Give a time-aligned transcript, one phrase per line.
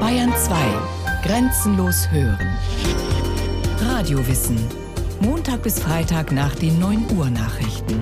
[0.00, 0.56] Bayern 2.
[1.24, 2.56] Grenzenlos hören.
[3.80, 4.56] Radiowissen.
[5.20, 8.00] Montag bis Freitag nach den 9 Uhr Nachrichten.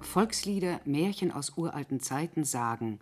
[0.00, 3.00] Volkslieder, Märchen aus uralten Zeiten sagen,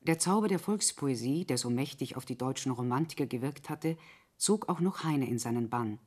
[0.00, 3.96] der Zauber der Volkspoesie, der so mächtig auf die deutschen Romantiker gewirkt hatte,
[4.36, 6.00] zog auch noch Heine in seinen Bann.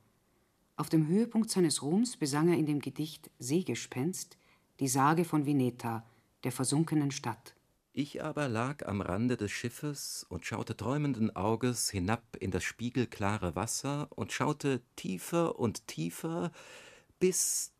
[0.76, 4.36] Auf dem Höhepunkt seines Ruhms besang er in dem Gedicht Seegespenst
[4.80, 6.04] die Sage von Vineta,
[6.44, 7.54] der versunkenen Stadt.
[7.92, 13.56] Ich aber lag am Rande des Schiffes und schaute träumenden Auges hinab in das spiegelklare
[13.56, 16.52] Wasser und schaute tiefer und tiefer,
[17.18, 17.72] bis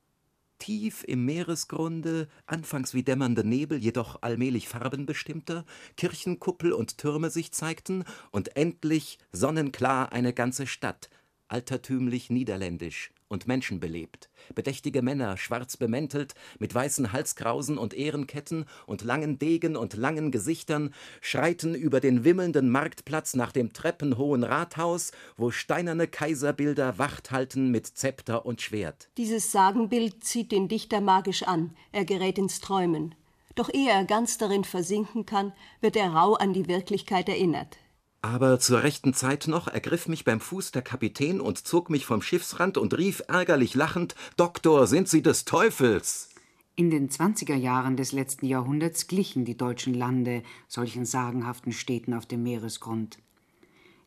[0.59, 5.64] tief im Meeresgrunde, anfangs wie dämmernde Nebel, jedoch allmählich farbenbestimmter,
[5.98, 11.11] Kirchenkuppel und Türme sich zeigten und endlich sonnenklar eine ganze Stadt,
[11.48, 19.38] altertümlich niederländisch und menschenbelebt, bedächtige Männer, schwarz bemäntelt, mit weißen Halskrausen und Ehrenketten und langen
[19.38, 26.06] Degen und langen Gesichtern, schreiten über den wimmelnden Marktplatz nach dem treppenhohen Rathaus, wo steinerne
[26.06, 29.08] Kaiserbilder Wacht halten mit Zepter und Schwert.
[29.17, 33.14] Dieses Sagenbild zieht den Dichter magisch an, er gerät ins Träumen.
[33.56, 37.78] Doch ehe er ganz darin versinken kann, wird er rau an die Wirklichkeit erinnert.
[38.22, 42.23] Aber zur rechten Zeit noch ergriff mich beim Fuß der Kapitän und zog mich vom
[42.23, 46.31] Schiffsrand und rief ärgerlich lachend: Doktor, sind Sie des Teufels!
[46.78, 52.27] In den 20er Jahren des letzten Jahrhunderts glichen die deutschen Lande solchen sagenhaften Städten auf
[52.27, 53.19] dem Meeresgrund.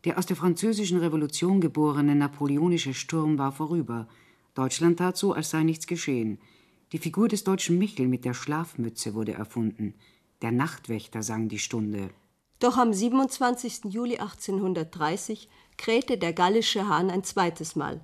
[0.05, 4.07] Der aus der Französischen Revolution geborene napoleonische Sturm war vorüber.
[4.53, 6.39] Deutschland tat so, als sei nichts geschehen.
[6.91, 9.95] Die Figur des deutschen Michel mit der Schlafmütze wurde erfunden.
[10.41, 12.11] Der Nachtwächter sang die Stunde.
[12.59, 13.85] Doch am 27.
[13.85, 18.01] Juli 1830 krähte der gallische Hahn ein zweites Mal.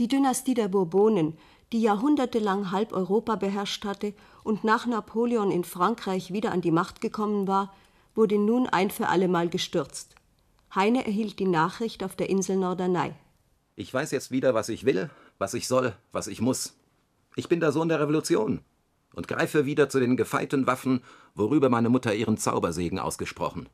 [0.00, 1.38] Die Dynastie der Bourbonen,
[1.72, 4.12] die jahrhundertelang halb Europa beherrscht hatte
[4.42, 7.72] und nach Napoleon in Frankreich wieder an die Macht gekommen war,
[8.16, 10.16] wurde nun ein für allemal gestürzt.
[10.74, 13.12] Heine erhielt die Nachricht auf der Insel Norderney.
[13.76, 16.74] Ich weiß jetzt wieder, was ich will, was ich soll, was ich muss.
[17.36, 18.62] Ich bin der Sohn der Revolution
[19.14, 21.02] und greife wieder zu den gefeiten Waffen,
[21.34, 23.68] worüber meine Mutter ihren Zaubersegen ausgesprochen.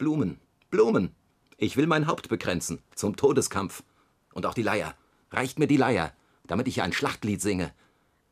[0.00, 0.40] Blumen,
[0.70, 1.14] Blumen.
[1.58, 3.82] Ich will mein Haupt bekränzen zum Todeskampf.
[4.32, 4.94] Und auch die Leier.
[5.30, 6.14] Reicht mir die Leier,
[6.46, 7.70] damit ich ein Schlachtlied singe.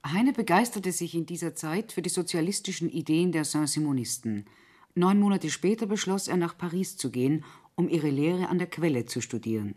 [0.03, 4.47] Heine begeisterte sich in dieser Zeit für die sozialistischen Ideen der Saint-Simonisten.
[4.95, 9.05] Neun Monate später beschloss er, nach Paris zu gehen, um ihre Lehre an der Quelle
[9.05, 9.75] zu studieren.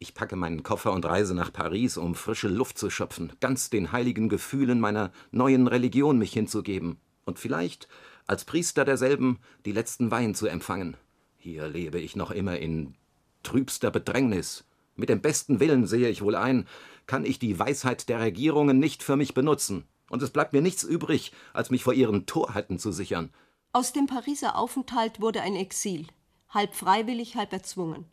[0.00, 3.92] Ich packe meinen Koffer und reise nach Paris, um frische Luft zu schöpfen, ganz den
[3.92, 7.88] heiligen Gefühlen meiner neuen Religion mich hinzugeben und vielleicht
[8.26, 10.98] als Priester derselben die letzten Weihen zu empfangen.
[11.44, 12.94] Hier lebe ich noch immer in
[13.42, 14.64] trübster Bedrängnis.
[14.96, 16.66] Mit dem besten Willen sehe ich wohl ein,
[17.06, 19.84] kann ich die Weisheit der Regierungen nicht für mich benutzen.
[20.08, 23.28] Und es bleibt mir nichts übrig, als mich vor ihren Torheiten zu sichern.
[23.74, 26.06] Aus dem Pariser Aufenthalt wurde ein Exil,
[26.48, 28.06] halb freiwillig, halb erzwungen.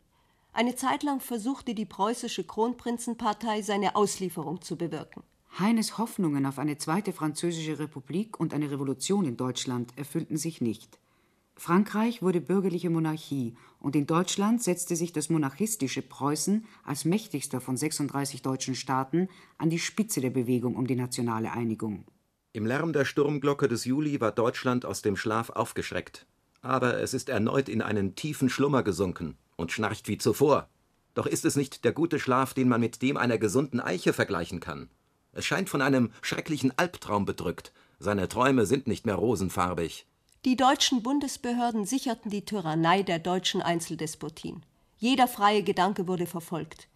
[0.52, 5.22] Eine Zeit lang versuchte die preußische Kronprinzenpartei, seine Auslieferung zu bewirken.
[5.58, 10.98] Heines Hoffnungen auf eine zweite französische Republik und eine Revolution in Deutschland erfüllten sich nicht.
[11.56, 17.76] Frankreich wurde bürgerliche Monarchie und in Deutschland setzte sich das monarchistische Preußen als mächtigster von
[17.76, 22.04] 36 deutschen Staaten an die Spitze der Bewegung um die nationale Einigung.
[22.54, 26.26] Im Lärm der Sturmglocke des Juli war Deutschland aus dem Schlaf aufgeschreckt.
[26.60, 30.68] Aber es ist erneut in einen tiefen Schlummer gesunken und schnarcht wie zuvor.
[31.14, 34.60] Doch ist es nicht der gute Schlaf, den man mit dem einer gesunden Eiche vergleichen
[34.60, 34.88] kann.
[35.32, 37.72] Es scheint von einem schrecklichen Albtraum bedrückt.
[37.98, 40.06] Seine Träume sind nicht mehr rosenfarbig.
[40.44, 44.64] Die deutschen Bundesbehörden sicherten die Tyrannei der deutschen Einzeldespotien.
[44.98, 46.88] Jeder freie Gedanke wurde verfolgt.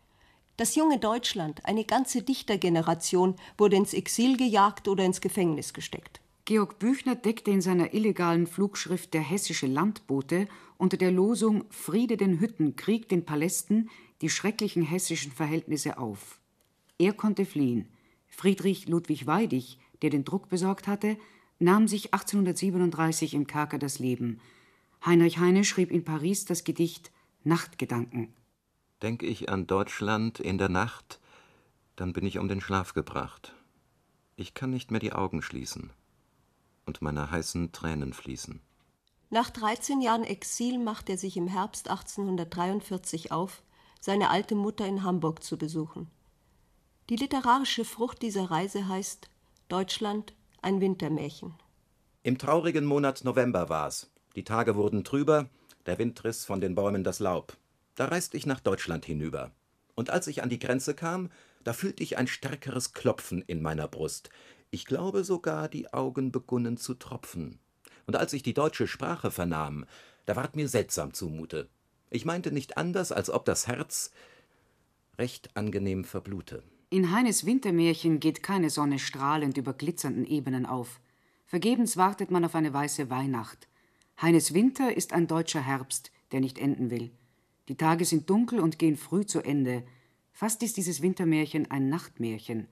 [0.57, 6.21] Das junge Deutschland, eine ganze Dichtergeneration, wurde ins Exil gejagt oder ins Gefängnis gesteckt.
[6.45, 12.41] Georg Büchner deckte in seiner illegalen Flugschrift Der hessische Landbote unter der Losung Friede den
[12.41, 13.91] Hütten, Krieg den Palästen
[14.23, 16.41] die schrecklichen hessischen Verhältnisse auf.
[16.99, 17.87] Er konnte fliehen.
[18.27, 21.17] Friedrich Ludwig Weidig, der den Druck besorgt hatte,
[21.59, 24.41] nahm sich 1837 im Kerker das Leben.
[25.04, 27.10] Heinrich Heine schrieb in Paris das Gedicht
[27.45, 28.34] Nachtgedanken.
[29.03, 31.21] Denke ich an Deutschland in der Nacht,
[31.97, 33.54] dann bin ich um den Schlaf gebracht.
[34.36, 35.91] Ich kann nicht mehr die Augen schließen
[36.86, 38.60] und meine heißen Tränen fließen.
[39.28, 43.63] Nach 13 Jahren Exil macht er sich im Herbst 1843 auf,
[44.01, 46.09] seine alte Mutter in Hamburg zu besuchen.
[47.10, 49.28] Die literarische Frucht dieser Reise heißt
[49.69, 50.33] Deutschland,
[50.66, 51.54] ein Wintermärchen.
[52.24, 54.10] Im traurigen Monat November war's.
[54.34, 55.48] Die Tage wurden trüber,
[55.86, 57.57] der Wind riss von den Bäumen das Laub.
[57.95, 59.53] Da reiste ich nach Deutschland hinüber.
[59.95, 61.30] Und als ich an die Grenze kam,
[61.63, 64.30] da fühlte ich ein stärkeres Klopfen in meiner Brust.
[64.71, 67.60] Ich glaube sogar, die Augen begunnen zu tropfen.
[68.09, 69.86] Und als ich die deutsche Sprache vernahm,
[70.24, 71.68] da ward mir seltsam zumute.
[72.10, 74.10] Ich meinte nicht anders, als ob das Herz
[75.16, 76.65] recht angenehm verblute.
[76.88, 81.00] In Heines Wintermärchen geht keine Sonne strahlend über glitzernden Ebenen auf.
[81.44, 83.66] Vergebens wartet man auf eine weiße Weihnacht.
[84.22, 87.10] Heines Winter ist ein deutscher Herbst, der nicht enden will.
[87.68, 89.83] Die Tage sind dunkel und gehen früh zu Ende.
[90.30, 92.68] Fast ist dieses Wintermärchen ein Nachtmärchen.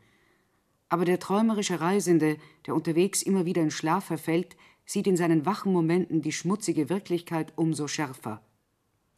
[0.88, 2.36] Aber der träumerische Reisende,
[2.66, 4.54] der unterwegs immer wieder in Schlaf verfällt,
[4.86, 8.44] sieht in seinen wachen Momenten die schmutzige Wirklichkeit umso schärfer.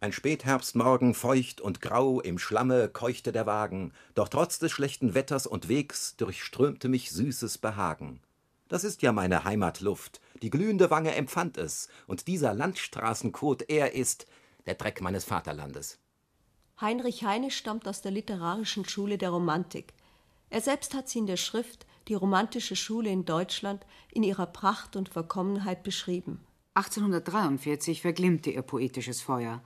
[0.06, 5.48] Ein Spätherbstmorgen feucht und grau im Schlamme keuchte der Wagen, doch trotz des schlechten Wetters
[5.48, 8.20] und Wegs durchströmte mich süßes Behagen.
[8.68, 14.28] Das ist ja meine Heimatluft, die glühende Wange empfand es, und dieser Landstraßenkot, er ist
[14.66, 15.98] der Dreck meines Vaterlandes.
[16.80, 19.92] Heinrich Heine stammt aus der literarischen Schule der Romantik.
[20.50, 24.94] Er selbst hat sie in der Schrift Die romantische Schule in Deutschland in ihrer Pracht
[24.94, 26.46] und Verkommenheit beschrieben.
[26.74, 29.64] 1843 verglimmte ihr poetisches Feuer.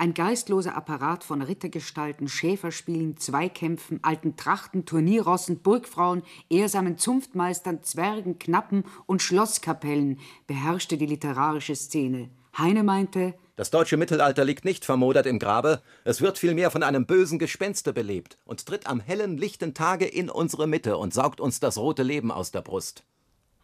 [0.00, 8.84] Ein geistloser Apparat von Rittergestalten, Schäferspielen, Zweikämpfen, alten Trachten, Turnierrossen, Burgfrauen, ehrsamen Zunftmeistern, Zwergen, Knappen
[9.04, 12.30] und Schlosskapellen beherrschte die literarische Szene.
[12.56, 17.04] Heine meinte, das deutsche Mittelalter liegt nicht vermodert im Grabe, es wird vielmehr von einem
[17.04, 21.60] bösen Gespenste belebt und tritt am hellen, lichten Tage in unsere Mitte und saugt uns
[21.60, 23.04] das rote Leben aus der Brust.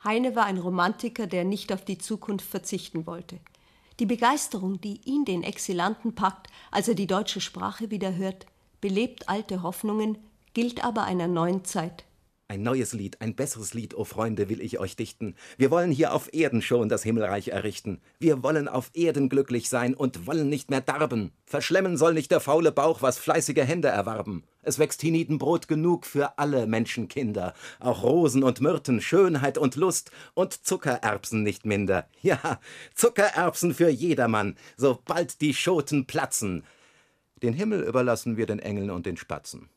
[0.04, 3.38] Heine war ein Romantiker, der nicht auf die Zukunft verzichten wollte.
[3.98, 8.44] Die Begeisterung, die ihn den Exilanten packt, als er die deutsche Sprache wieder hört,
[8.82, 10.18] belebt alte Hoffnungen,
[10.52, 12.04] gilt aber einer neuen Zeit.
[12.48, 15.34] Ein neues Lied, ein besseres Lied, o oh Freunde, will ich euch dichten.
[15.56, 18.00] Wir wollen hier auf Erden schon das Himmelreich errichten.
[18.20, 21.32] Wir wollen auf Erden glücklich sein und wollen nicht mehr darben.
[21.44, 24.44] Verschlemmen soll nicht der faule Bauch, was fleißige Hände erwarben.
[24.66, 27.54] Es wächst hienieden Brot genug für alle Menschenkinder.
[27.78, 32.08] Auch Rosen und Myrten, Schönheit und Lust und Zuckererbsen nicht minder.
[32.20, 32.58] Ja,
[32.96, 36.64] Zuckererbsen für jedermann, sobald die Schoten platzen.
[37.40, 39.68] Den Himmel überlassen wir den Engeln und den Spatzen.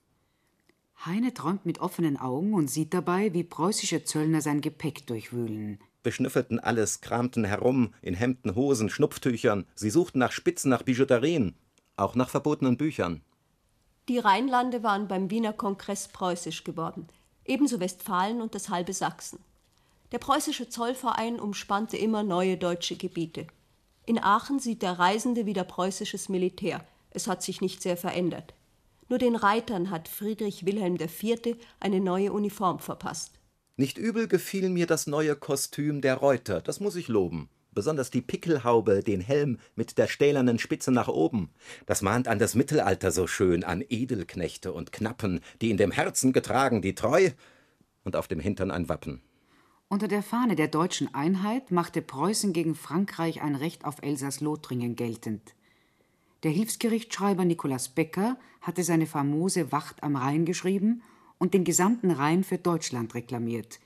[1.06, 5.78] Heine träumt mit offenen Augen und sieht dabei, wie preußische Zöllner sein Gepäck durchwühlen.
[6.02, 9.68] Beschnüffelten alles, kramten herum, in Hemden, Hosen, Schnupftüchern.
[9.76, 11.56] Sie suchten nach Spitzen, nach Bijouterien,
[11.96, 13.22] auch nach verbotenen Büchern.
[14.10, 17.06] Die Rheinlande waren beim Wiener Kongress preußisch geworden,
[17.46, 19.38] ebenso Westfalen und das halbe Sachsen.
[20.12, 23.46] Der preußische Zollverein umspannte immer neue deutsche Gebiete.
[24.08, 26.84] In Aachen sieht der Reisende wieder preußisches Militär.
[27.12, 28.56] Es hat sich nicht sehr verändert.
[29.10, 31.58] Nur den Reitern hat Friedrich Wilhelm IV.
[31.80, 33.34] eine neue Uniform verpasst.
[33.78, 37.48] Nicht übel gefiel mir das neue Kostüm der Reuter, das muss ich loben.
[37.80, 41.50] Besonders die Pickelhaube, den Helm mit der stählernen Spitze nach oben.
[41.86, 46.34] Das mahnt an das Mittelalter so schön, an Edelknechte und Knappen, die in dem Herzen
[46.34, 47.30] getragen die Treu
[48.04, 49.22] und auf dem Hintern ein Wappen.
[49.88, 55.56] Unter der Fahne der deutschen Einheit machte Preußen gegen Frankreich ein Recht auf Elsass-Lothringen geltend.
[56.44, 61.02] Der Hilfsgerichtsschreiber Nikolaus Becker hatte seine famose Wacht am Rhein geschrieben
[61.38, 63.80] und den gesamten Rhein für Deutschland reklamiert.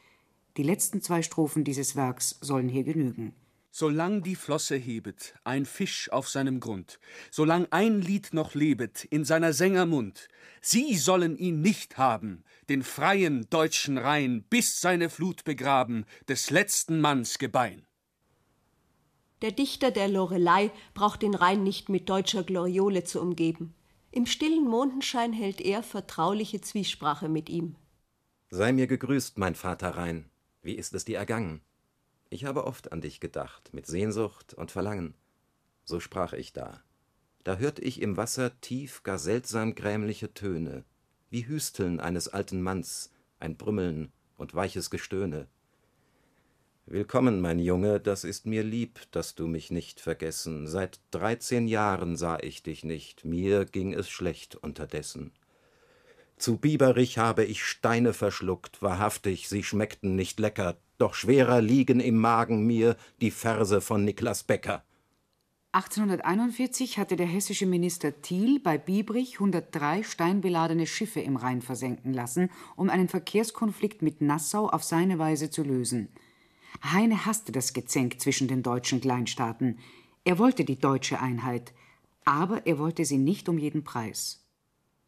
[0.57, 3.35] Die letzten zwei Strophen dieses Werks sollen hier genügen.
[3.75, 6.99] Solang die Flosse hebet, ein Fisch auf seinem Grund,
[7.31, 10.27] solang ein Lied noch lebet in seiner Sänger Mund,
[10.61, 17.01] sie sollen ihn nicht haben, den freien deutschen Rhein, bis seine Flut begraben, des letzten
[17.01, 17.87] Manns Gebein.
[19.41, 23.73] Der Dichter der Lorelei braucht den Rhein nicht mit deutscher Gloriole zu umgeben.
[24.11, 27.75] Im stillen Mondenschein hält er vertrauliche Zwiesprache mit ihm.
[28.51, 30.29] Sei mir gegrüßt, mein Vater Rhein.
[30.61, 31.61] Wie ist es dir ergangen?
[32.33, 35.13] Ich habe oft an dich gedacht, mit Sehnsucht und Verlangen.
[35.85, 36.81] So sprach ich da.
[37.43, 40.83] Da hört ich im Wasser tief gar seltsam grämliche Töne,
[41.29, 45.47] wie Hüsteln eines alten Manns, ein Brümmeln und weiches Gestöhne.
[46.87, 50.65] Willkommen, mein Junge, das ist mir lieb, dass du mich nicht vergessen.
[50.65, 55.33] Seit dreizehn Jahren sah ich dich nicht, mir ging es schlecht unterdessen.
[56.37, 62.17] Zu Biberich habe ich Steine verschluckt, wahrhaftig, sie schmeckten nicht lecker, doch schwerer liegen im
[62.17, 64.83] Magen mir die Verse von Niklas Becker.
[65.73, 72.49] 1841 hatte der hessische Minister Thiel bei Biebrich 103 steinbeladene Schiffe im Rhein versenken lassen,
[72.77, 76.07] um einen Verkehrskonflikt mit Nassau auf seine Weise zu lösen.
[76.81, 79.79] Heine hasste das Gezänk zwischen den deutschen Kleinstaaten.
[80.23, 81.73] Er wollte die deutsche Einheit,
[82.23, 84.42] aber er wollte sie nicht um jeden Preis.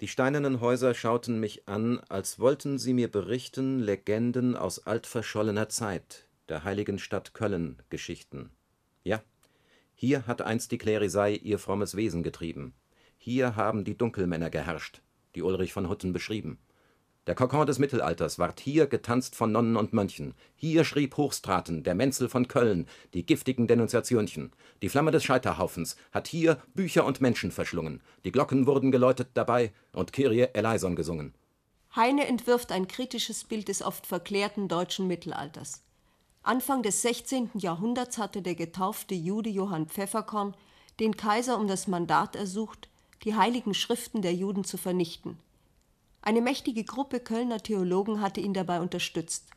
[0.02, 6.28] Die steinernen Häuser schauten mich an, als wollten sie mir berichten Legenden aus altverschollener Zeit,
[6.50, 8.50] der heiligen Stadt Köln Geschichten.
[9.06, 9.24] Ja,
[9.94, 12.74] hier hat einst die Klerisei ihr frommes Wesen getrieben.
[13.18, 15.02] Hier haben die Dunkelmänner geherrscht,
[15.34, 16.60] die Ulrich von Hutten beschrieben.
[17.27, 20.36] Der Kokon des Mittelalters ward hier getanzt von Nonnen und Mönchen.
[20.55, 24.51] Hier schrieb Hochstraten, der Menzel von Köln, die giftigen Denunziationchen.
[24.84, 28.03] Die Flamme des Scheiterhaufens hat hier Bücher und Menschen verschlungen.
[28.25, 31.34] Die Glocken wurden geläutet dabei und Kyrie eleison gesungen.
[31.96, 35.82] Heine entwirft ein kritisches Bild des oft verklärten deutschen Mittelalters.
[36.44, 37.50] Anfang des 16.
[37.55, 40.55] Jahrhunderts hatte der getaufte Jude Johann Pfefferkorn
[41.00, 42.88] den Kaiser um das Mandat ersucht,
[43.24, 45.39] die heiligen Schriften der Juden zu vernichten.
[46.25, 49.48] Eine mächtige Gruppe Kölner Theologen hatte ihn dabei unterstützt.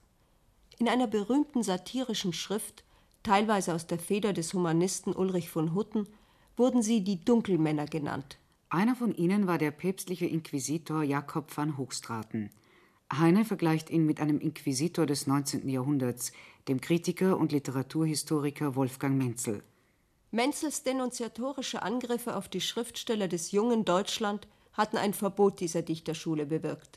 [0.79, 2.85] In einer berühmten satirischen Schrift,
[3.23, 6.07] teilweise aus der Feder des Humanisten Ulrich von Hutten,
[6.59, 8.37] wurden sie die Dunkelmänner genannt.
[8.69, 12.51] Einer von ihnen war der päpstliche Inquisitor Jakob van Hoogstraten.
[13.11, 15.67] Heine vergleicht ihn mit einem Inquisitor des 19.
[15.71, 16.33] Jahrhunderts,
[16.69, 19.63] dem Kritiker und Literaturhistoriker Wolfgang Menzel.
[20.33, 24.47] Menzels denunziatorische Angriffe auf die Schriftsteller des jungen Deutschland
[24.79, 26.97] hatten ein Verbot dieser Dichterschule bewirkt.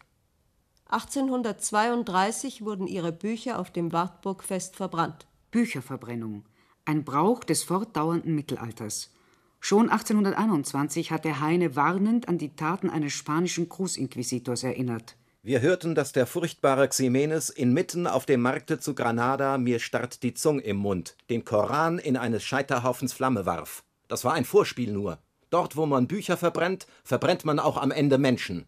[0.85, 5.27] 1832 wurden ihre Bücher auf dem Wartburgfest verbrannt.
[5.51, 6.45] Bücherverbrennung,
[6.85, 9.11] ein Brauch des fortdauernden Mittelalters.
[9.59, 15.15] Schon 1821 hat der Heine warnend an die Taten eines spanischen Großinquisitors erinnert.
[15.43, 20.33] Wir hörten, dass der furchtbare Ximenes inmitten auf dem Markte zu Granada mir starrt die
[20.33, 23.83] Zung im Mund, den Koran in eines Scheiterhaufens Flamme warf.
[24.07, 25.19] Das war ein Vorspiel nur.
[25.51, 28.65] Dort, wo man Bücher verbrennt, verbrennt man auch am Ende Menschen.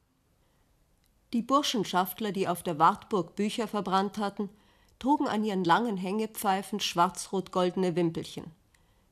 [1.34, 4.50] Die Burschenschaftler, die auf der Wartburg Bücher verbrannt hatten,
[5.00, 8.52] trugen an ihren langen Hängepfeifen schwarz-rot-goldene Wimpelchen.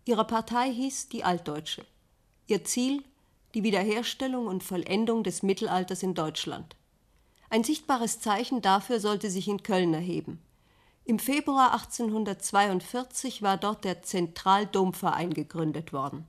[0.06, 1.84] Ihre Partei hieß die Altdeutsche.
[2.46, 3.04] Ihr Ziel
[3.54, 6.76] die Wiederherstellung und Vollendung des Mittelalters in Deutschland.
[7.50, 10.40] Ein sichtbares Zeichen dafür sollte sich in Köln erheben.
[11.04, 16.28] Im Februar 1842 war dort der Zentraldomverein gegründet worden.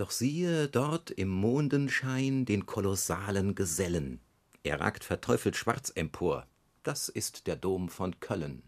[0.00, 4.18] Doch siehe dort im Mondenschein den kolossalen Gesellen.
[4.62, 6.46] Er ragt verteufelt schwarz empor.
[6.82, 8.62] Das ist der Dom von Köln.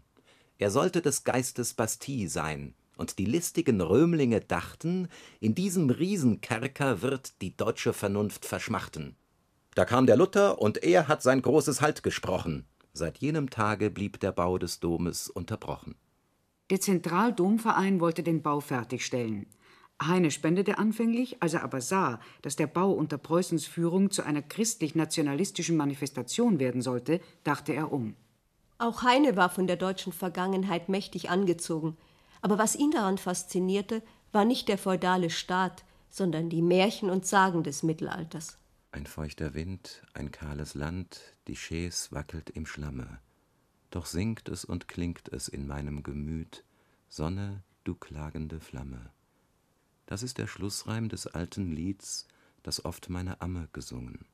[0.59, 5.07] Er sollte des Geistes Bastille sein, und die listigen Römlinge dachten,
[5.39, 9.15] in diesem Riesenkerker wird die deutsche Vernunft verschmachten.
[9.73, 12.67] Da kam der Luther, und er hat sein großes Halt gesprochen.
[12.93, 15.95] Seit jenem Tage blieb der Bau des Domes unterbrochen.
[16.69, 19.47] Der Zentraldomverein wollte den Bau fertigstellen.
[20.07, 24.41] Heine spendete anfänglich, als er aber sah, dass der Bau unter Preußens Führung zu einer
[24.41, 28.15] christlich-nationalistischen Manifestation werden sollte, dachte er um.
[28.77, 31.97] Auch Heine war von der deutschen Vergangenheit mächtig angezogen.
[32.41, 37.63] Aber was ihn daran faszinierte, war nicht der feudale Staat, sondern die Märchen und Sagen
[37.63, 38.57] des Mittelalters.
[38.91, 43.19] Ein feuchter Wind, ein kahles Land, die Chaise wackelt im Schlamme.
[43.89, 46.63] Doch singt es und klingt es in meinem Gemüt,
[47.09, 49.11] Sonne, du klagende Flamme.
[50.05, 52.27] Das ist der Schlussreim des alten Lieds,
[52.61, 54.25] das oft meine Amme gesungen.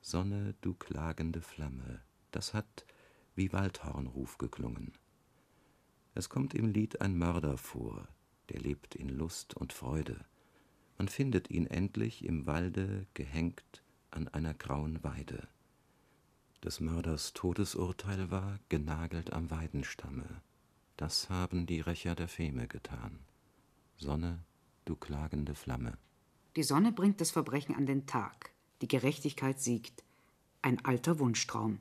[0.00, 2.02] Sonne, du klagende Flamme,
[2.32, 2.86] das hat
[3.34, 4.92] wie Waldhornruf geklungen.
[6.14, 8.08] Es kommt im Lied ein Mörder vor,
[8.50, 10.24] der lebt in Lust und Freude.
[10.98, 15.48] Man findet ihn endlich im Walde gehängt an einer grauen Weide.
[16.62, 20.42] Des Mörders Todesurteil war genagelt am Weidenstamme.
[20.96, 23.18] Das haben die Rächer der Feme getan.
[23.96, 24.44] Sonne,
[24.84, 25.98] du klagende Flamme.
[26.56, 28.50] Die Sonne bringt das Verbrechen an den Tag.
[28.82, 30.04] Die Gerechtigkeit siegt.
[30.60, 31.78] Ein alter Wunschtraum.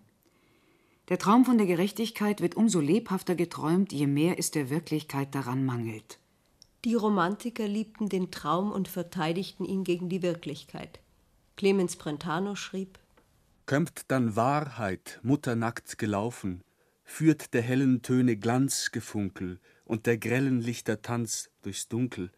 [1.09, 5.65] Der Traum von der Gerechtigkeit wird umso lebhafter geträumt, je mehr es der Wirklichkeit daran
[5.65, 6.19] mangelt.
[6.85, 10.99] Die Romantiker liebten den Traum und verteidigten ihn gegen die Wirklichkeit.
[11.57, 12.97] Clemens Brentano schrieb:
[13.65, 16.63] Kömmt dann Wahrheit mutternackt gelaufen,
[17.03, 22.31] führt der hellen Töne Glanzgefunkel und der grellen Lichter Tanz durchs Dunkel,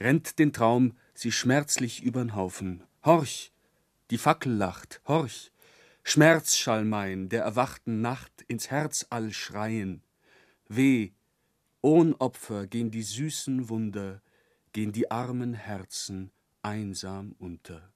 [0.00, 2.82] rennt den Traum sie schmerzlich übern Haufen.
[3.04, 3.52] Horch,
[4.10, 5.52] die Fackel lacht, horch,
[6.02, 10.02] Schmerzschall mein der erwachten Nacht ins Herz all schreien.
[10.68, 11.10] Weh,
[11.82, 14.22] ohn Opfer gehen die süßen Wunder,
[14.72, 16.30] gehen die armen Herzen
[16.62, 17.92] einsam unter.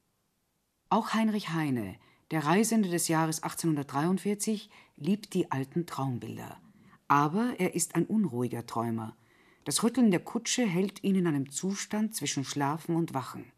[0.90, 1.96] Auch Heinrich Heine,
[2.30, 6.60] der Reisende des Jahres 1843, liebt die alten Traumbilder.
[7.08, 9.16] Aber er ist ein unruhiger Träumer.
[9.64, 13.50] Das Rütteln der Kutsche hält ihn in einem Zustand zwischen Schlafen und Wachen.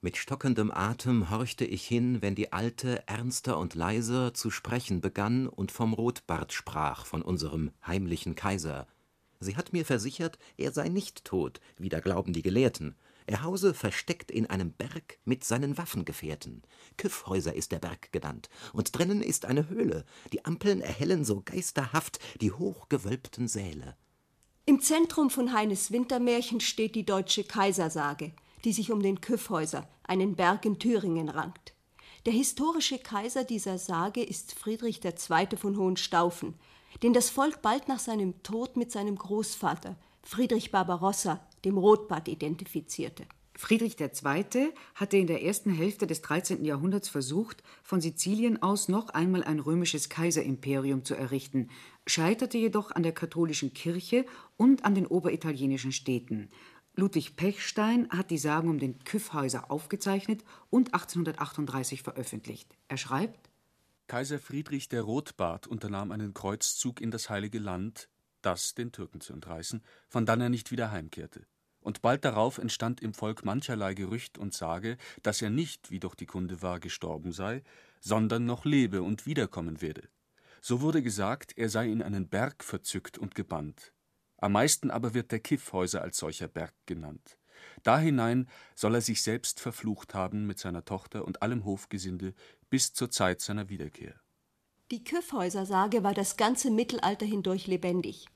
[0.00, 5.46] Mit stockendem Atem horchte ich hin, wenn die Alte ernster und leiser zu sprechen begann
[5.46, 8.88] und vom Rotbart sprach, von unserem heimlichen Kaiser.
[9.38, 12.96] Sie hat mir versichert, er sei nicht tot, wie da glauben die Gelehrten.
[13.26, 16.62] Er hause versteckt in einem Berg mit seinen Waffengefährten.
[16.96, 20.04] Küffhäuser ist der Berg genannt, und drinnen ist eine Höhle.
[20.32, 23.96] Die Ampeln erhellen so geisterhaft die hochgewölbten Säle.
[24.64, 28.30] Im Zentrum von Heines Wintermärchen steht die deutsche Kaisersage,
[28.64, 31.74] die sich um den Küffhäuser, einen Berg in Thüringen, rankt.
[32.26, 35.56] Der historische Kaiser dieser Sage ist Friedrich II.
[35.56, 36.54] von Hohenstaufen,
[37.02, 43.26] den das Volk bald nach seinem Tod mit seinem Großvater, Friedrich Barbarossa, dem Rotbart, identifizierte.
[43.54, 44.72] Friedrich II.
[44.94, 46.64] hatte in der ersten Hälfte des 13.
[46.64, 51.68] Jahrhunderts versucht, von Sizilien aus noch einmal ein römisches Kaiserimperium zu errichten,
[52.06, 54.24] scheiterte jedoch an der katholischen Kirche
[54.56, 56.50] und an den oberitalienischen Städten.
[56.94, 62.76] Ludwig Pechstein hat die Sagen um den Kyffhäuser aufgezeichnet und 1838 veröffentlicht.
[62.88, 63.50] Er schreibt:
[64.08, 68.08] Kaiser Friedrich der Rotbart unternahm einen Kreuzzug in das Heilige Land,
[68.42, 71.46] das den Türken zu entreißen, von dann er nicht wieder heimkehrte
[71.82, 76.14] und bald darauf entstand im Volk mancherlei Gerücht und Sage, dass er nicht, wie doch
[76.14, 77.62] die Kunde war, gestorben sei,
[78.00, 80.08] sondern noch lebe und wiederkommen werde.
[80.64, 83.92] So wurde gesagt, er sei in einen Berg verzückt und gebannt.
[84.36, 87.36] Am meisten aber wird der Kiffhäuser als solcher Berg genannt.
[87.82, 92.32] Dahinein soll er sich selbst verflucht haben mit seiner Tochter und allem Hofgesinde
[92.70, 94.14] bis zur Zeit seiner Wiederkehr.
[94.92, 98.26] Die Kiffhäuser-Sage war das ganze Mittelalter hindurch lebendig.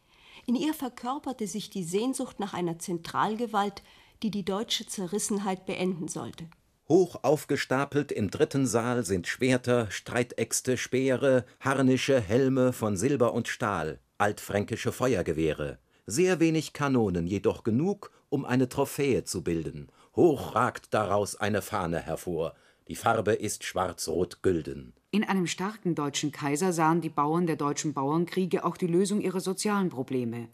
[0.46, 3.84] In ihr verkörperte sich die Sehnsucht nach einer Zentralgewalt,
[4.24, 6.48] die die deutsche Zerrissenheit beenden sollte.
[6.88, 13.98] Hoch aufgestapelt im dritten Saal sind Schwerter, Streitäxte, Speere, Harnische, Helme von Silber und Stahl,
[14.18, 15.78] altfränkische Feuergewehre.
[16.06, 19.88] Sehr wenig Kanonen, jedoch genug, um eine Trophäe zu bilden.
[20.14, 22.54] Hoch ragt daraus eine Fahne hervor.
[22.86, 24.92] Die Farbe ist schwarz-rot-gülden.
[25.10, 29.40] In einem starken deutschen Kaiser sahen die Bauern der deutschen Bauernkriege auch die Lösung ihrer
[29.40, 30.48] sozialen Probleme.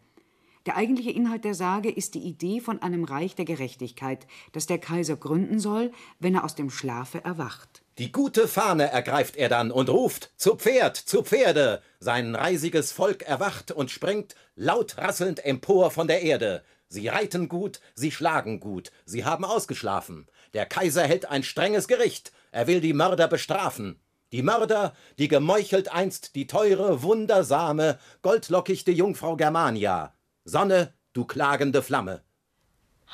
[0.67, 4.79] Der eigentliche Inhalt der Sage ist die Idee von einem Reich der Gerechtigkeit, das der
[4.79, 5.91] Kaiser gründen soll,
[6.21, 7.83] wenn er aus dem Schlafe erwacht.
[7.99, 11.83] Die gute Fahne ergreift er dann und ruft: Zu Pferd, zu Pferde!
[11.99, 16.63] Sein reisiges Volk erwacht und springt laut rasselnd empor von der Erde.
[16.89, 20.29] Sie reiten gut, sie schlagen gut, sie haben ausgeschlafen.
[20.55, 23.99] Der Kaiser hält ein strenges Gericht, er will die Mörder bestrafen.
[24.31, 30.15] Die Mörder, die gemeuchelt einst die teure, wundersame, goldlockichte Jungfrau Germania.
[30.45, 32.23] Sonne, du klagende Flamme.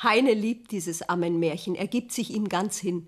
[0.01, 3.07] Heine liebt dieses Ammenmärchen, er gibt sich ihm ganz hin.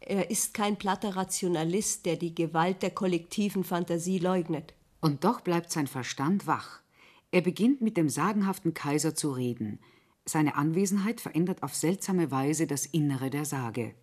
[0.00, 4.74] Er ist kein platter Rationalist, der die Gewalt der kollektiven Fantasie leugnet.
[5.00, 6.80] Und doch bleibt sein Verstand wach.
[7.30, 9.78] Er beginnt mit dem sagenhaften Kaiser zu reden.
[10.26, 13.94] Seine Anwesenheit verändert auf seltsame Weise das Innere der Sage.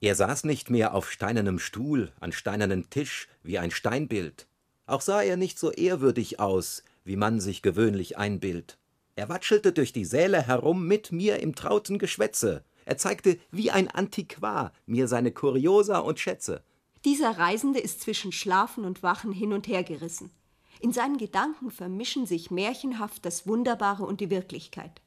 [0.00, 4.46] Er saß nicht mehr auf steinernem Stuhl, an steinernem Tisch, wie ein Steinbild.
[4.86, 8.78] Auch sah er nicht so ehrwürdig aus, wie man sich gewöhnlich einbildt.
[9.18, 12.62] Er watschelte durch die Säle herum mit mir im trauten Geschwätze.
[12.84, 16.62] Er zeigte wie ein Antiquar mir seine Kuriosa und Schätze.
[17.04, 20.30] Dieser Reisende ist zwischen Schlafen und Wachen hin und her gerissen.
[20.78, 25.02] In seinen Gedanken vermischen sich märchenhaft das Wunderbare und die Wirklichkeit.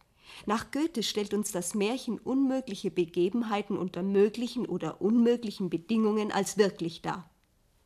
[0.45, 7.01] Nach Goethe stellt uns das Märchen unmögliche Begebenheiten unter möglichen oder unmöglichen Bedingungen als wirklich
[7.01, 7.31] dar.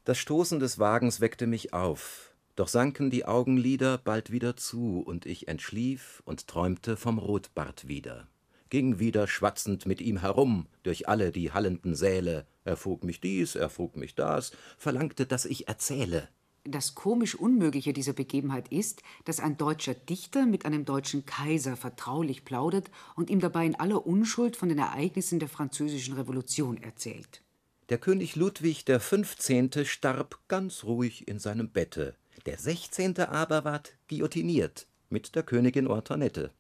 [0.06, 5.26] Das Stoßen des Wagens weckte mich auf, doch sanken die Augenlider bald wieder zu, und
[5.26, 8.28] ich entschlief und träumte vom Rotbart wieder,
[8.70, 13.56] ging wieder schwatzend mit ihm herum durch alle die hallenden Säle, er frug mich dies,
[13.56, 16.30] er frug mich das, verlangte, dass ich erzähle.
[16.68, 22.44] Das komisch Unmögliche dieser Begebenheit ist, dass ein deutscher Dichter mit einem deutschen Kaiser vertraulich
[22.44, 27.44] plaudert und ihm dabei in aller Unschuld von den Ereignissen der Französischen Revolution erzählt.
[27.90, 29.86] Der König Ludwig der 15.
[29.86, 32.16] starb ganz ruhig in seinem Bette.
[32.46, 33.18] Der 16.
[33.22, 36.52] aber ward guillotiniert mit der Königin Ortonette.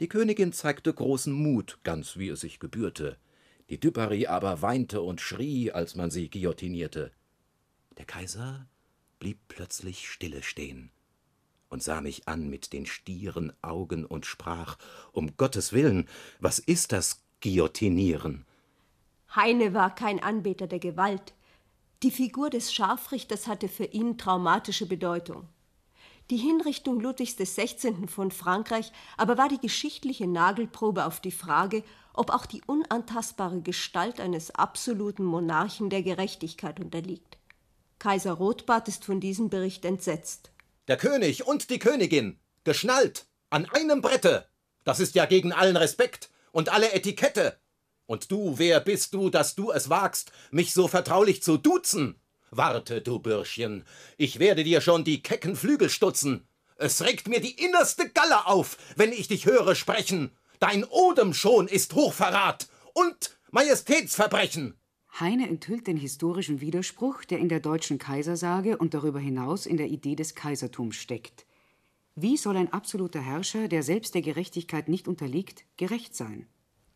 [0.00, 3.18] Die Königin zeigte großen Mut, ganz wie es sich gebührte.
[3.68, 7.12] Die Dubarry aber weinte und schrie, als man sie guillotinierte.
[7.98, 8.66] Der Kaiser
[9.18, 10.90] blieb plötzlich stille stehen
[11.68, 14.78] und sah mich an mit den stieren Augen und sprach:
[15.12, 16.08] Um Gottes Willen,
[16.40, 18.46] was ist das Guillotinieren?
[19.34, 21.34] Heine war kein Anbeter der Gewalt.
[22.02, 25.48] Die Figur des Scharfrichters hatte für ihn traumatische Bedeutung.
[26.30, 28.08] Die Hinrichtung Ludwigs XVI.
[28.08, 34.20] von Frankreich aber war die geschichtliche Nagelprobe auf die Frage, ob auch die unantastbare Gestalt
[34.20, 37.38] eines absoluten Monarchen der Gerechtigkeit unterliegt.
[38.00, 40.50] Kaiser Rotbart ist von diesem Bericht entsetzt.
[40.88, 44.48] Der König und die Königin, geschnallt, an einem Brette.
[44.82, 47.60] Das ist ja gegen allen Respekt und alle Etikette.
[48.12, 52.20] Und du, wer bist du, dass du es wagst, mich so vertraulich zu duzen?
[52.50, 53.86] Warte, du Bürschchen,
[54.18, 56.46] ich werde dir schon die kecken Flügel stutzen.
[56.76, 60.30] Es regt mir die innerste Galle auf, wenn ich dich höre sprechen.
[60.58, 64.74] Dein Odem schon ist Hochverrat und Majestätsverbrechen.
[65.18, 69.88] Heine enthüllt den historischen Widerspruch, der in der deutschen Kaisersage und darüber hinaus in der
[69.88, 71.46] Idee des Kaisertums steckt.
[72.14, 76.46] Wie soll ein absoluter Herrscher, der selbst der Gerechtigkeit nicht unterliegt, gerecht sein?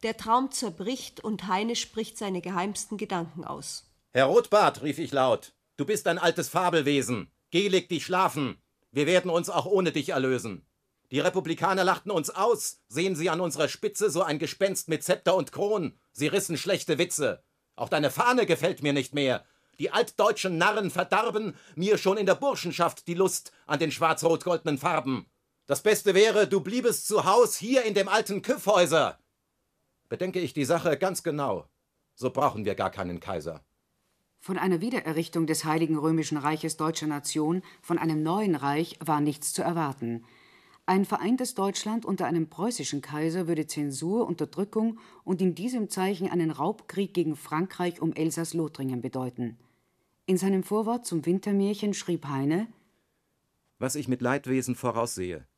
[0.06, 3.90] Der Traum zerbricht und Heine spricht seine geheimsten Gedanken aus.
[4.12, 7.32] Herr Rotbart, rief ich laut, du bist ein altes Fabelwesen.
[7.50, 8.56] Geh, leg dich schlafen.
[8.92, 10.64] Wir werden uns auch ohne dich erlösen.
[11.10, 12.84] Die Republikaner lachten uns aus.
[12.86, 15.98] Sehen Sie an unserer Spitze so ein Gespenst mit Zepter und Kron.
[16.12, 17.42] Sie rissen schlechte Witze.
[17.74, 19.44] Auch deine Fahne gefällt mir nicht mehr.
[19.80, 25.26] Die altdeutschen Narren verdarben mir schon in der Burschenschaft die Lust an den schwarz-rot-goldenen Farben.
[25.66, 29.18] Das Beste wäre, du bliebest zu Haus hier in dem alten Küffhäuser.
[30.08, 31.68] Bedenke ich die Sache ganz genau,
[32.14, 33.64] so brauchen wir gar keinen Kaiser.
[34.38, 39.52] Von einer Wiedererrichtung des Heiligen Römischen Reiches deutscher Nation, von einem neuen Reich, war nichts
[39.52, 40.24] zu erwarten.
[40.88, 46.52] Ein vereintes Deutschland unter einem preußischen Kaiser würde Zensur, Unterdrückung und in diesem Zeichen einen
[46.52, 49.58] Raubkrieg gegen Frankreich um Elsass-Lothringen bedeuten.
[50.26, 52.68] In seinem Vorwort zum Wintermärchen schrieb Heine:
[53.80, 55.48] Was ich mit Leidwesen voraussehe,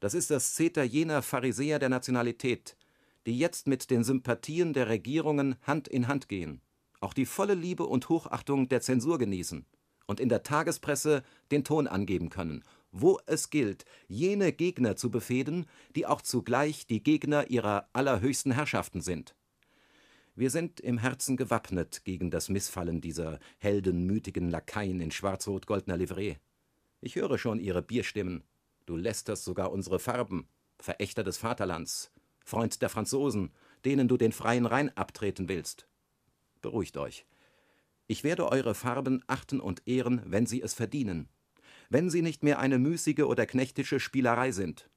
[0.00, 2.78] das ist das Zeter jener Pharisäer der Nationalität,
[3.26, 6.60] die jetzt mit den Sympathien der Regierungen Hand in Hand gehen,
[7.00, 9.66] auch die volle Liebe und Hochachtung der Zensur genießen
[10.06, 15.66] und in der Tagespresse den Ton angeben können wo es gilt, jene Gegner zu befehden,
[15.94, 19.34] die auch zugleich die Gegner ihrer allerhöchsten Herrschaften sind.
[20.34, 26.36] Wir sind im Herzen gewappnet gegen das Missfallen dieser heldenmütigen Lakaien in schwarz-rot-goldner Livree.
[27.00, 28.44] Ich höre schon ihre Bierstimmen.
[28.86, 32.10] Du lästerst sogar unsere Farben, Verächter des Vaterlands,
[32.44, 33.52] Freund der Franzosen,
[33.84, 35.86] denen du den freien Rhein abtreten willst.
[36.62, 37.26] Beruhigt euch.
[38.06, 41.28] Ich werde eure Farben achten und ehren, wenn sie es verdienen
[41.90, 44.88] wenn sie nicht mehr eine müßige oder knechtische Spielerei sind.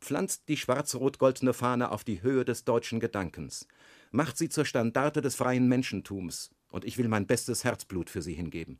[0.00, 3.66] Pflanzt die schwarz-rot-goldene Fahne auf die Höhe des deutschen Gedankens.
[4.12, 6.50] Macht sie zur Standarte des freien Menschentums.
[6.70, 8.78] Und ich will mein bestes Herzblut für sie hingeben.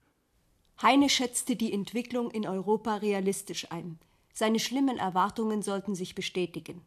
[0.81, 3.99] Heine schätzte die Entwicklung in Europa realistisch ein.
[4.33, 6.83] Seine schlimmen Erwartungen sollten sich bestätigen.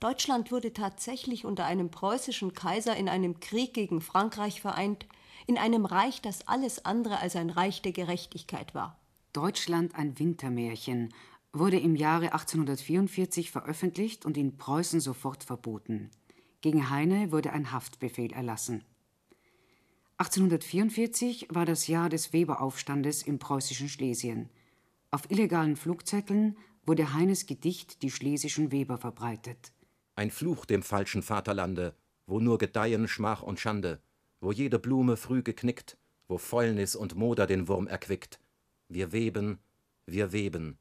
[0.00, 5.06] Deutschland wurde tatsächlich unter einem preußischen Kaiser in einem Krieg gegen Frankreich vereint,
[5.46, 8.98] in einem Reich, das alles andere als ein Reich der Gerechtigkeit war.
[9.32, 11.12] Deutschland ein Wintermärchen
[11.52, 16.10] wurde im Jahre 1844 veröffentlicht und in Preußen sofort verboten.
[16.60, 18.84] Gegen Heine wurde ein Haftbefehl erlassen.
[20.18, 24.48] 1844 war das Jahr des Weberaufstandes im preußischen Schlesien.
[25.10, 29.72] Auf illegalen Flugzetteln wurde Heines Gedicht Die schlesischen Weber verbreitet.
[30.18, 31.94] Ein Fluch dem falschen Vaterlande,
[32.26, 34.00] wo nur gedeihen Schmach und Schande,
[34.40, 38.40] wo jede Blume früh geknickt, wo Fäulnis und Moder den Wurm erquickt,
[38.88, 39.60] wir weben,
[40.06, 40.76] wir weben.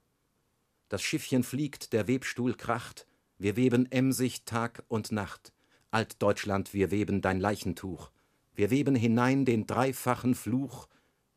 [0.89, 3.05] Das Schiffchen fliegt, der Webstuhl kracht,
[3.37, 5.53] wir weben emsig Tag und Nacht.
[5.91, 8.09] Altdeutschland, wir weben dein Leichentuch.
[8.55, 10.87] Wir weben hinein den dreifachen Fluch.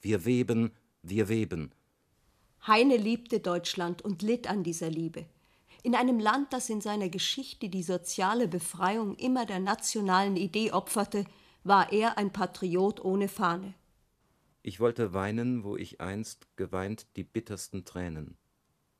[0.01, 0.71] Wir weben,
[1.03, 1.71] wir weben.
[2.67, 5.27] Heine liebte Deutschland und litt an dieser Liebe.
[5.83, 11.25] In einem Land, das in seiner Geschichte die soziale Befreiung immer der nationalen Idee opferte,
[11.65, 13.75] war er ein Patriot ohne Fahne.
[14.63, 18.37] Ich wollte weinen, wo ich einst geweint die bittersten Tränen.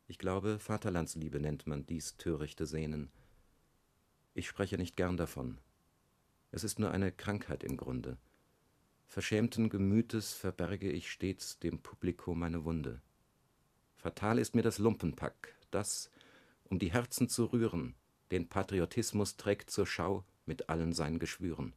[0.07, 3.11] Ich glaube, Vaterlandsliebe nennt man dies törichte Sehnen.
[4.33, 5.59] Ich spreche nicht gern davon.
[6.51, 8.17] Es ist nur eine Krankheit im Grunde.
[9.07, 13.03] Verschämten Gemütes verberge ich stets dem Publikum meine Wunde.
[13.97, 16.11] Fatal ist mir das Lumpenpack, das,
[16.71, 17.95] um die Herzen zu rühren,
[18.31, 21.75] den Patriotismus trägt zur Schau mit allen seinen Geschwüren.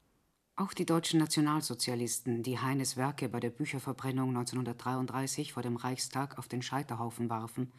[0.55, 6.47] Auch die deutschen Nationalsozialisten, die Heines Werke bei der Bücherverbrennung 1933 vor dem Reichstag auf
[6.47, 7.71] den Scheiterhaufen warfen,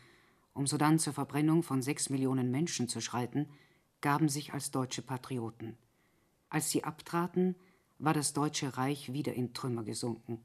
[0.52, 3.48] um sodann zur Verbrennung von sechs Millionen Menschen zu schreiten,
[4.00, 5.78] gaben sich als deutsche Patrioten.
[6.48, 7.54] Als sie abtraten,
[7.98, 10.32] war das Deutsche Reich wieder in Trümmer gesunken.